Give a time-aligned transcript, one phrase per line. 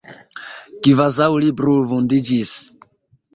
[0.87, 2.55] Kvazaŭ li brulvundiĝis.